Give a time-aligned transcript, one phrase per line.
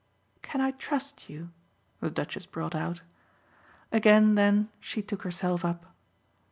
[0.41, 1.51] "Can I trust you?"
[1.99, 3.03] the Duchess brought out.
[3.91, 5.93] Again then she took herself up.